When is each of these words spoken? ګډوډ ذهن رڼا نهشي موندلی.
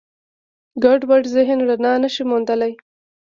ګډوډ 0.83 1.23
ذهن 1.35 1.59
رڼا 1.67 1.93
نهشي 2.01 2.23
موندلی. 2.29 2.71